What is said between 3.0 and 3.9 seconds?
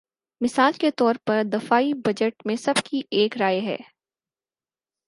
ایک رائے ہے۔